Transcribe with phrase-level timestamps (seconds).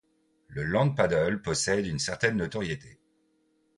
[0.47, 2.99] Le land paddle possède une certaine notoriété.